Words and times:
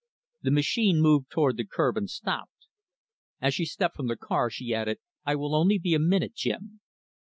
The 0.41 0.49
machine 0.49 0.99
moved 0.99 1.29
toward 1.29 1.57
the 1.57 1.63
curb 1.63 1.95
and 1.95 2.09
stopped. 2.09 2.65
As 3.39 3.53
she 3.53 3.65
stepped 3.65 3.95
from 3.95 4.07
the 4.07 4.17
car, 4.17 4.49
she 4.49 4.73
added, 4.73 4.97
"I 5.27 5.35
will 5.35 5.53
only 5.53 5.77
be 5.77 5.93
a 5.93 5.99
minute, 5.99 6.33
Jim." 6.33 6.79